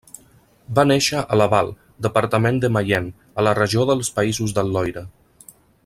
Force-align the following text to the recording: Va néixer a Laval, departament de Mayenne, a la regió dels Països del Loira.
Va 0.77 0.85
néixer 0.91 1.19
a 1.21 1.37
Laval, 1.41 1.69
departament 2.07 2.57
de 2.63 2.71
Mayenne, 2.79 3.13
a 3.43 3.47
la 3.49 3.55
regió 3.61 3.87
dels 3.91 4.11
Països 4.19 4.57
del 4.61 4.75
Loira. 4.79 5.07